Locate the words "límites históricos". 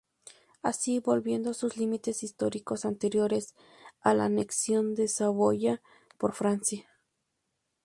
1.77-2.85